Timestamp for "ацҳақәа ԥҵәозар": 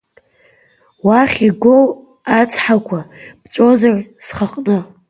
2.39-3.95